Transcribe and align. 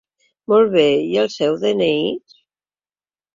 Molt 0.53 0.71
bé, 0.75 0.85
i 1.09 1.19
el 1.25 1.29
seu 1.33 1.59
de-ena-i? 1.65 2.01